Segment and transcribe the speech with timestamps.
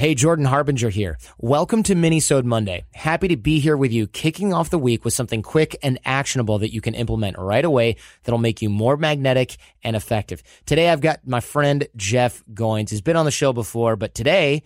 [0.00, 1.18] Hey, Jordan Harbinger here.
[1.38, 2.84] Welcome to Minisode Monday.
[2.94, 6.60] Happy to be here with you, kicking off the week with something quick and actionable
[6.60, 10.44] that you can implement right away that'll make you more magnetic and effective.
[10.66, 12.90] Today, I've got my friend Jeff Goins.
[12.90, 14.62] He's been on the show before, but today,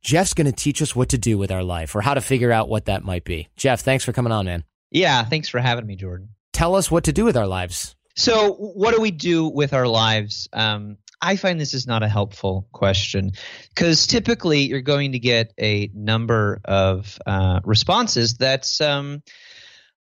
[0.00, 2.50] Jeff's going to teach us what to do with our life or how to figure
[2.50, 3.48] out what that might be.
[3.56, 4.64] Jeff, thanks for coming on, man.
[4.90, 6.30] Yeah, thanks for having me, Jordan.
[6.54, 7.96] Tell us what to do with our lives.
[8.16, 10.48] So, what do we do with our lives?
[10.54, 13.32] Um, I find this is not a helpful question
[13.68, 19.22] because typically you're going to get a number of uh, responses that's um,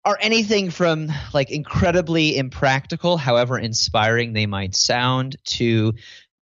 [0.05, 5.93] are anything from like incredibly impractical, however inspiring they might sound, to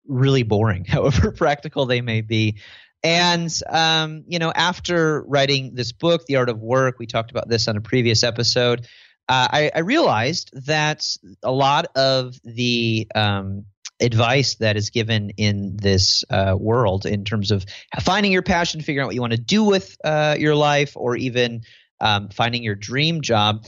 [0.06, 2.60] really boring, however practical they may be.
[3.04, 7.48] And um, you know, after writing this book, The Art of Work, we talked about
[7.48, 8.88] this on a previous episode.
[9.30, 11.06] Uh, I, I, realized that
[11.44, 13.66] a lot of the um,
[14.00, 17.66] advice that is given in this uh, world in terms of
[18.00, 21.16] finding your passion, figuring out what you want to do with uh, your life, or
[21.16, 21.62] even
[22.00, 23.66] um, finding your dream job.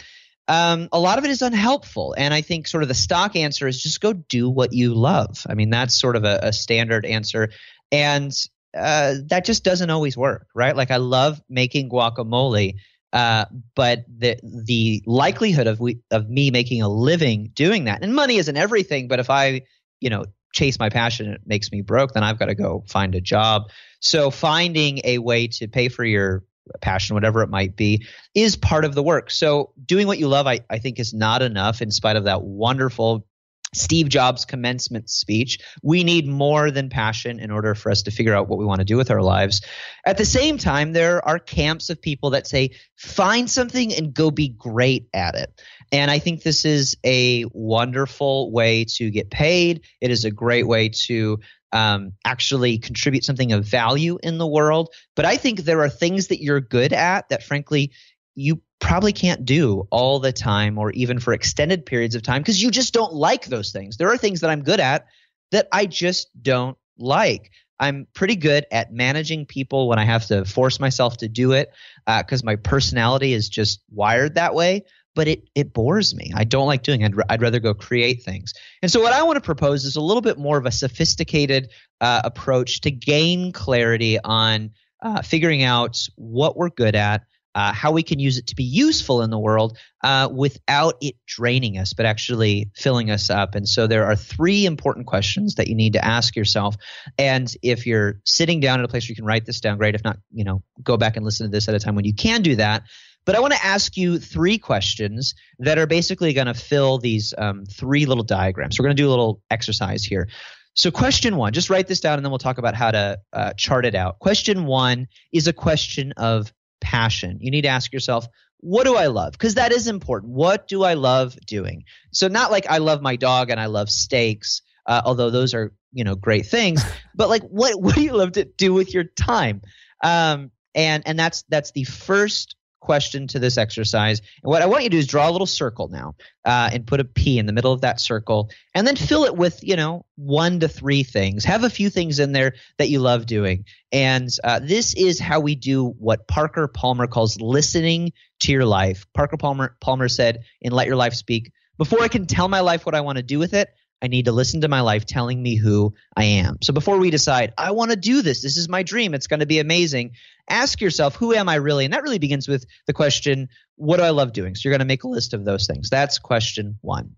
[0.48, 2.16] Um, a lot of it is unhelpful.
[2.18, 5.46] And I think sort of the stock answer is just go do what you love.
[5.48, 7.52] I mean, that's sort of a, a standard answer.
[7.92, 8.32] And
[8.76, 10.76] uh, that just doesn't always work, right?
[10.76, 12.76] Like I love making guacamole.
[13.12, 13.46] Uh,
[13.76, 18.38] but the the likelihood of we of me making a living doing that, and money
[18.38, 19.08] isn't everything.
[19.08, 19.64] But if I
[20.00, 23.16] you know chase my passion it makes me broke then i've got to go find
[23.16, 23.70] a job
[24.00, 26.44] so finding a way to pay for your
[26.82, 28.06] passion whatever it might be
[28.36, 31.42] is part of the work so doing what you love i, I think is not
[31.42, 33.26] enough in spite of that wonderful
[33.74, 35.60] Steve Jobs' commencement speech.
[35.84, 38.80] We need more than passion in order for us to figure out what we want
[38.80, 39.62] to do with our lives.
[40.06, 44.32] At the same time, there are camps of people that say, find something and go
[44.32, 45.62] be great at it.
[45.92, 49.86] And I think this is a wonderful way to get paid.
[50.02, 51.40] It is a great way to
[51.72, 54.94] um, actually contribute something of value in the world.
[55.16, 57.92] But I think there are things that you're good at that, frankly,
[58.36, 62.62] you probably can't do all the time or even for extended periods of time because
[62.62, 63.98] you just don't like those things.
[63.98, 65.06] There are things that I'm good at
[65.52, 67.52] that I just don't like.
[67.80, 71.72] I'm pretty good at managing people when I have to force myself to do it
[72.06, 76.32] because uh, my personality is just wired that way but it it bores me.
[76.36, 77.14] I don't like doing it.
[77.14, 78.54] I'd, I'd rather go create things.
[78.82, 81.72] And so what I want to propose is a little bit more of a sophisticated
[82.02, 84.72] uh, approach to gain clarity on
[85.02, 87.24] uh, figuring out what we're good at,
[87.60, 91.16] uh, how we can use it to be useful in the world uh, without it
[91.28, 93.54] draining us, but actually filling us up.
[93.54, 96.78] And so there are three important questions that you need to ask yourself.
[97.18, 99.94] And if you're sitting down at a place where you can write this down, great.
[99.94, 102.14] If not, you know, go back and listen to this at a time when you
[102.14, 102.84] can do that.
[103.26, 107.34] But I want to ask you three questions that are basically going to fill these
[107.38, 108.80] um, three little diagrams.
[108.80, 110.30] We're going to do a little exercise here.
[110.76, 113.52] So, question one, just write this down and then we'll talk about how to uh,
[113.58, 114.20] chart it out.
[114.20, 117.38] Question one is a question of passion.
[117.42, 118.28] You need to ask yourself,
[118.62, 119.32] what do I love?
[119.34, 120.34] Because that is important.
[120.34, 121.84] What do I love doing?
[122.12, 125.74] So, not like I love my dog and I love steaks, uh, although those are
[125.94, 126.84] you know great things.
[127.16, 129.62] but like, what what do you love to do with your time?
[130.04, 134.20] Um, and and that's that's the first question to this exercise.
[134.44, 136.88] And what I want you to do is draw a little circle now uh, and
[136.88, 139.76] put a P in the middle of that circle and then fill it with, you
[139.76, 141.44] know, one to three things.
[141.46, 143.66] Have a few things in there that you love doing.
[143.92, 149.06] And uh, this is how we do what Parker Palmer calls listening to your life.
[149.14, 152.86] Parker Palmer, Palmer said in Let Your Life Speak, before I can tell my life
[152.86, 153.70] what I want to do with it,
[154.02, 156.58] I need to listen to my life telling me who I am.
[156.62, 159.42] So before we decide, I want to do this, this is my dream, it's going
[159.42, 160.12] to be amazing,
[160.50, 161.86] ask yourself, who am I really?
[161.86, 164.56] And that really begins with the question, what do I love doing?
[164.56, 165.90] So you're going to make a list of those things.
[165.90, 167.16] That's question one.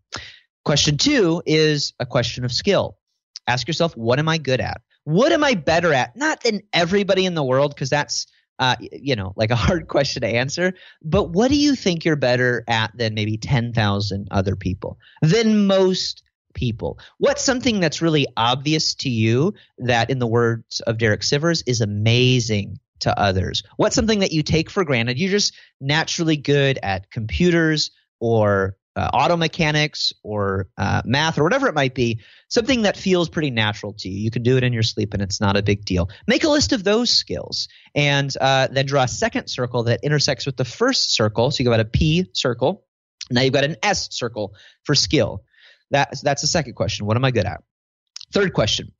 [0.64, 2.98] Question two is a question of skill.
[3.48, 4.82] Ask yourself, what am I good at?
[5.04, 6.16] What am I better at?
[6.16, 8.28] Not than everybody in the world, because that's
[8.60, 10.74] uh, you know, like a hard question to answer.
[11.02, 15.00] But what do you think you're better at than maybe 10,000 other people?
[15.22, 16.22] Than most
[16.54, 17.00] people.
[17.18, 21.82] What's something that's really obvious to you that, in the words of Derek Sivers, is
[21.82, 23.64] amazing to others?
[23.78, 25.20] What's something that you take for granted?
[25.20, 31.68] You're just naturally good at computers or uh, auto mechanics or uh, math or whatever
[31.68, 32.20] it might be,
[32.50, 34.22] something that feels pretty natural to you.
[34.22, 36.10] You can do it in your sleep and it's not a big deal.
[36.28, 40.46] Make a list of those skills and uh, then draw a second circle that intersects
[40.46, 41.52] with the first circle.
[41.52, 42.86] So you got a P circle.
[43.30, 45.44] Now you've got an S circle for skill.
[45.90, 47.06] That's that's the second question.
[47.06, 47.64] What am I good at?
[48.34, 48.92] Third question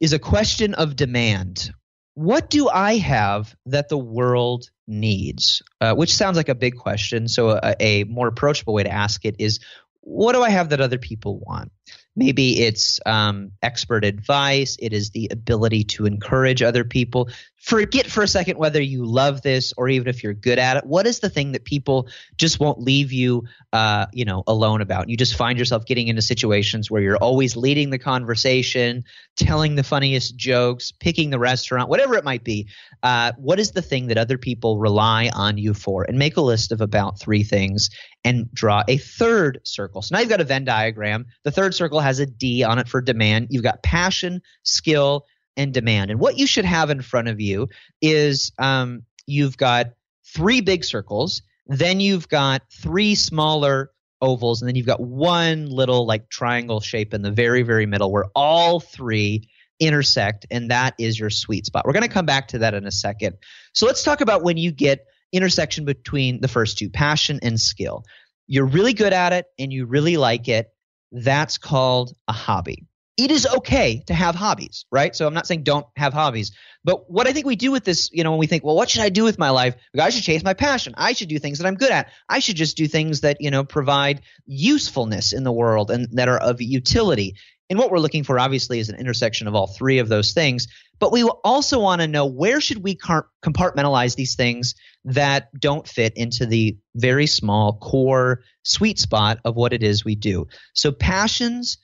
[0.00, 1.72] is a question of demand.
[2.18, 5.62] What do I have that the world needs?
[5.80, 7.28] Uh, which sounds like a big question.
[7.28, 9.60] So a, a more approachable way to ask it is,
[10.00, 11.70] what do I have that other people want?
[12.16, 14.76] Maybe it's um, expert advice.
[14.80, 17.28] It is the ability to encourage other people.
[17.60, 20.86] Forget for a second whether you love this or even if you're good at it.
[20.86, 25.08] What is the thing that people just won't leave you, uh, you know, alone about?
[25.08, 29.02] You just find yourself getting into situations where you're always leading the conversation,
[29.36, 32.68] telling the funniest jokes, picking the restaurant, whatever it might be.
[33.02, 36.04] Uh, what is the thing that other people rely on you for?
[36.04, 37.90] And make a list of about three things
[38.24, 40.00] and draw a third circle.
[40.02, 41.26] So now you've got a Venn diagram.
[41.42, 43.48] The third circle has a D on it for demand.
[43.50, 45.26] You've got passion, skill,
[45.58, 46.10] and demand.
[46.10, 47.68] And what you should have in front of you
[48.00, 49.88] is um, you've got
[50.24, 53.90] three big circles, then you've got three smaller
[54.22, 58.10] ovals, and then you've got one little like triangle shape in the very, very middle
[58.10, 59.48] where all three
[59.80, 61.84] intersect, and that is your sweet spot.
[61.84, 63.36] We're going to come back to that in a second.
[63.74, 68.04] So let's talk about when you get intersection between the first two passion and skill.
[68.46, 70.68] You're really good at it and you really like it.
[71.12, 72.87] That's called a hobby.
[73.18, 75.14] It is okay to have hobbies, right?
[75.14, 76.52] So I'm not saying don't have hobbies,
[76.84, 78.88] but what I think we do with this, you know, when we think, well, what
[78.88, 79.74] should I do with my life?
[79.98, 80.94] I should chase my passion.
[80.96, 82.10] I should do things that I'm good at.
[82.28, 86.28] I should just do things that, you know, provide usefulness in the world and that
[86.28, 87.34] are of utility.
[87.68, 90.68] And what we're looking for, obviously, is an intersection of all three of those things.
[91.00, 94.74] But we also want to know where should we compartmentalize these things
[95.04, 100.14] that don't fit into the very small core sweet spot of what it is we
[100.14, 100.46] do.
[100.72, 101.78] So passions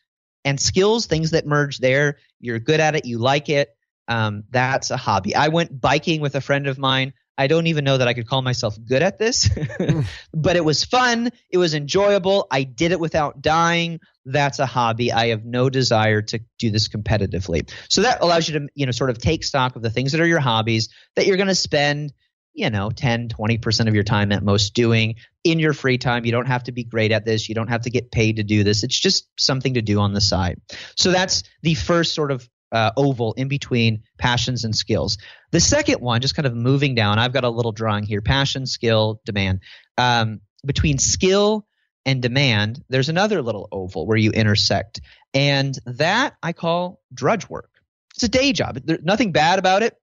[0.45, 3.75] and skills, things that merge there, you're good at it, you like it.
[4.07, 5.35] Um, that's a hobby.
[5.35, 8.29] I went biking with a friend of mine I don't even know that I could
[8.29, 9.51] call myself good at this,
[10.33, 11.31] but it was fun.
[11.51, 12.47] It was enjoyable.
[12.51, 14.01] I did it without dying.
[14.25, 15.13] That's a hobby.
[15.13, 17.71] I have no desire to do this competitively.
[17.89, 20.21] So that allows you to, you know, sort of take stock of the things that
[20.21, 22.13] are your hobbies that you're going to spend,
[22.55, 26.25] you know, 10, 20% of your time at most doing in your free time.
[26.25, 27.49] You don't have to be great at this.
[27.49, 28.85] You don't have to get paid to do this.
[28.85, 30.61] It's just something to do on the side.
[30.97, 35.19] So that's the first sort of uh, oval in between passions and skills.
[35.51, 38.67] The second one, just kind of moving down, I've got a little drawing here passion,
[38.67, 39.61] skill, demand.
[39.99, 41.67] Um, between skill
[42.07, 45.01] and demand, there's another little oval where you intersect.
[45.33, 47.71] And that I call drudge work.
[48.15, 48.79] It's a day job.
[48.85, 49.97] There's nothing bad about it.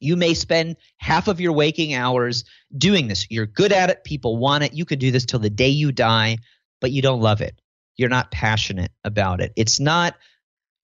[0.00, 2.44] You may spend half of your waking hours
[2.76, 3.26] doing this.
[3.30, 4.04] You're good at it.
[4.04, 4.74] People want it.
[4.74, 6.38] You could do this till the day you die,
[6.80, 7.60] but you don't love it.
[7.96, 9.52] You're not passionate about it.
[9.56, 10.14] It's not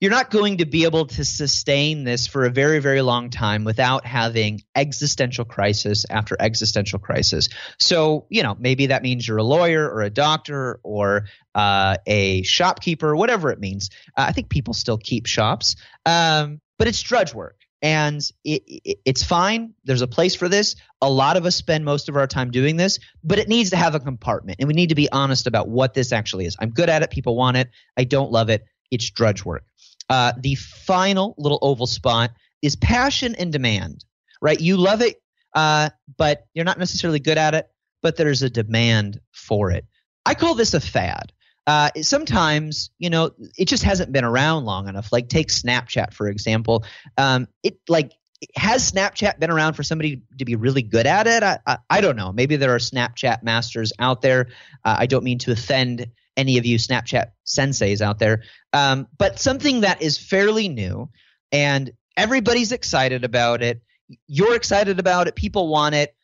[0.04, 3.64] you're not going to be able to sustain this for a very, very long time
[3.64, 7.48] without having existential crisis after existential crisis.
[7.78, 12.42] So, you know, maybe that means you're a lawyer or a doctor or uh, a
[12.42, 13.88] shopkeeper, whatever it means.
[14.08, 17.63] Uh, I think people still keep shops, um, but it's drudge work.
[17.84, 19.74] And it, it, it's fine.
[19.84, 20.74] There's a place for this.
[21.02, 23.76] A lot of us spend most of our time doing this, but it needs to
[23.76, 24.56] have a compartment.
[24.58, 26.56] And we need to be honest about what this actually is.
[26.58, 27.10] I'm good at it.
[27.10, 27.68] People want it.
[27.98, 28.64] I don't love it.
[28.90, 29.66] It's drudge work.
[30.08, 32.30] Uh, the final little oval spot
[32.62, 34.06] is passion and demand,
[34.40, 34.58] right?
[34.58, 35.20] You love it,
[35.54, 37.68] uh, but you're not necessarily good at it,
[38.02, 39.84] but there's a demand for it.
[40.24, 41.32] I call this a fad.
[41.66, 45.12] Uh, sometimes, you know, it just hasn't been around long enough.
[45.12, 46.84] Like take Snapchat, for example.
[47.16, 48.12] Um, it like
[48.56, 51.42] has Snapchat been around for somebody to be really good at it?
[51.42, 52.32] I, I, I don't know.
[52.32, 54.48] Maybe there are Snapchat masters out there.
[54.84, 56.06] Uh, I don't mean to offend
[56.36, 58.42] any of you Snapchat senseis out there.
[58.72, 61.08] Um, but something that is fairly new
[61.52, 63.82] and everybody's excited about it.
[64.26, 65.36] You're excited about it.
[65.36, 66.14] People want it,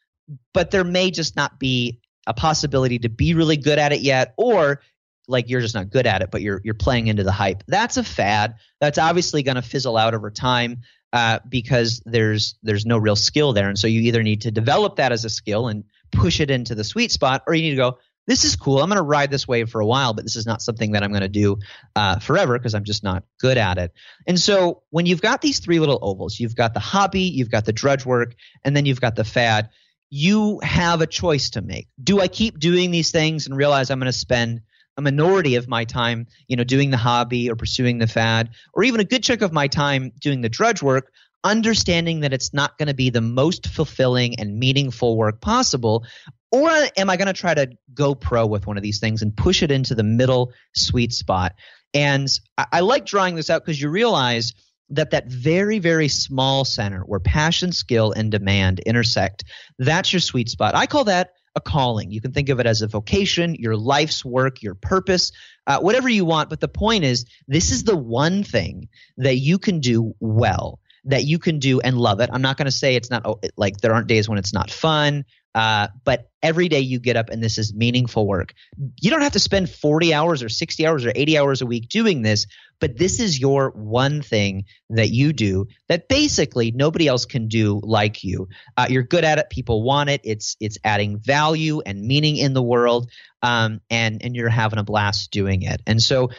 [0.52, 4.35] but there may just not be a possibility to be really good at it yet,
[4.37, 4.82] or
[5.30, 7.62] like you're just not good at it, but you're you're playing into the hype.
[7.66, 8.56] That's a fad.
[8.80, 10.82] That's obviously going to fizzle out over time
[11.12, 14.96] uh, because there's there's no real skill there, and so you either need to develop
[14.96, 17.76] that as a skill and push it into the sweet spot, or you need to
[17.76, 17.99] go
[18.30, 18.80] this is cool.
[18.80, 21.02] I'm going to ride this wave for a while, but this is not something that
[21.02, 21.58] I'm going to do
[21.96, 23.92] uh, forever because I'm just not good at it.
[24.25, 27.64] And so when you've got these three little ovals, you've got the hobby, you've got
[27.64, 28.34] the drudge work,
[28.64, 29.70] and then you've got the fad.
[30.10, 31.88] You have a choice to make.
[32.00, 34.60] Do I keep doing these things and realize I'm going to spend
[35.00, 38.85] a minority of my time, you know, doing the hobby or pursuing the fad, or
[38.85, 41.11] even a good chunk of my time doing the drudge work,
[41.42, 46.04] understanding that it's not going to be the most fulfilling and meaningful work possible?
[46.52, 49.37] Or am I going to try to go pro with one of these things and
[49.37, 51.54] push it into the middle sweet spot?
[51.95, 52.28] And
[52.59, 54.52] I, I like drawing this out because you realize
[54.92, 59.45] that that very very small center where passion skill and demand intersect
[59.78, 62.11] that's your sweet spot i call that a calling.
[62.11, 65.33] You can think of it as a vocation your life's work your purpose
[65.66, 66.50] uh, whatever you want.
[66.50, 68.88] But the point is this is the one thing
[69.19, 72.30] that you can do well that you can do and love it.
[72.33, 74.71] I'm not going to say it's not oh, like there aren't days when it's not
[74.71, 78.54] fun, uh, but every day you get up and this is meaningful work.
[79.00, 81.88] You don't have to spend 40 hours or 60 hours or 80 hours a week
[81.88, 82.47] doing this,
[82.78, 87.80] but this is your one thing that you do that basically nobody else can do
[87.83, 88.49] like you.
[88.76, 89.50] Uh, you're good at it.
[89.50, 90.21] People want it.
[90.25, 93.11] It's it's adding value and meaning in the world,
[93.42, 95.83] um, and and you're having a blast doing it.
[95.87, 96.30] And so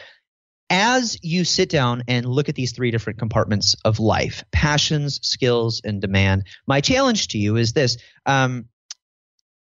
[0.70, 5.80] as you sit down and look at these three different compartments of life passions skills
[5.84, 7.98] and demand my challenge to you is this.
[8.26, 8.66] Um,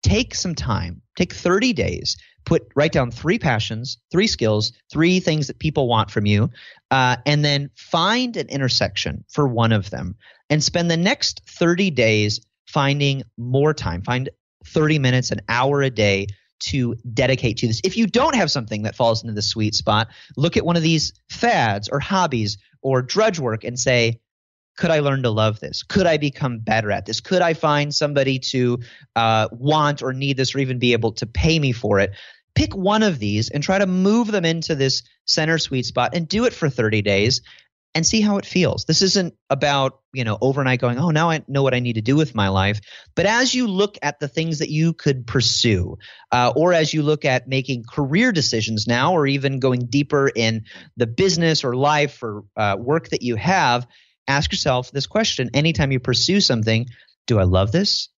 [0.04, 5.48] take some time take 30 days put write down three passions three skills three things
[5.48, 6.48] that people want from you
[6.92, 10.14] uh, and then find an intersection for one of them
[10.50, 14.02] and spend the next 30 days finding more time.
[14.02, 14.28] Find
[14.64, 16.26] 30 minutes an hour a day
[16.60, 17.80] to dedicate to this.
[17.84, 20.82] If you don't have something that falls into the sweet spot, look at one of
[20.82, 24.20] these fads or hobbies or drudge work and say,
[24.76, 25.82] could I learn to love this?
[25.82, 27.20] Could I become better at this?
[27.20, 28.78] Could I find somebody to
[29.16, 32.12] uh, want or need this or even be able to pay me for it?
[32.54, 36.28] Pick one of these and try to move them into this center sweet spot and
[36.28, 37.42] do it for 30 days
[37.94, 38.84] and see how it feels.
[38.84, 42.02] This isn't about, you know, overnight going, oh, now I know what I need to
[42.02, 42.80] do with my life.
[43.14, 45.98] But as you look at the things that you could pursue,
[46.30, 50.64] uh, or as you look at making career decisions now, or even going deeper in
[50.96, 53.86] the business or life or uh, work that you have,
[54.28, 56.86] ask yourself this question anytime you pursue something
[57.26, 58.08] do I love this?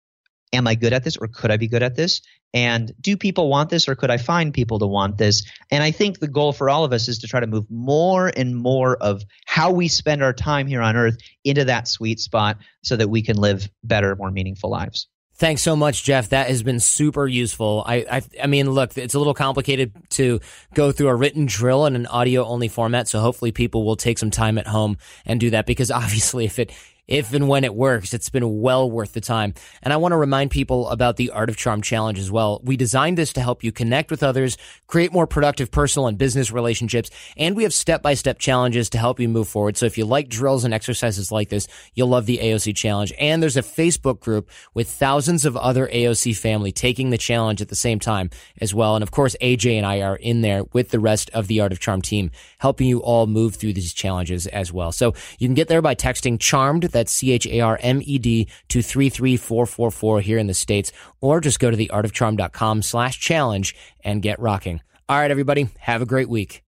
[0.52, 2.22] Am I good at this, or could I be good at this?
[2.52, 5.44] And do people want this or could I find people to want this?
[5.70, 8.32] And I think the goal for all of us is to try to move more
[8.36, 12.58] and more of how we spend our time here on earth into that sweet spot
[12.82, 15.06] so that we can live better, more meaningful lives.
[15.34, 16.30] Thanks so much, Jeff.
[16.30, 17.82] That has been super useful.
[17.86, 20.40] I, I, I mean, look, it's a little complicated to
[20.74, 23.08] go through a written drill in an audio only format.
[23.08, 26.58] So hopefully people will take some time at home and do that because obviously if
[26.58, 26.72] it,
[27.10, 29.52] if and when it works, it's been well worth the time.
[29.82, 32.60] And I want to remind people about the Art of Charm Challenge as well.
[32.62, 36.52] We designed this to help you connect with others, create more productive personal and business
[36.52, 39.76] relationships, and we have step by step challenges to help you move forward.
[39.76, 43.12] So if you like drills and exercises like this, you'll love the AOC challenge.
[43.18, 47.68] And there's a Facebook group with thousands of other AOC family taking the challenge at
[47.68, 48.94] the same time as well.
[48.94, 51.72] And of course, AJ and I are in there with the rest of the Art
[51.72, 54.92] of Charm team, helping you all move through these challenges as well.
[54.92, 56.84] So you can get there by texting charmed.
[57.08, 61.60] C H A R M E D to 33444 here in the States, or just
[61.60, 64.80] go to theartofcharm.com slash challenge and get rocking.
[65.08, 66.62] All right, everybody, have a great week.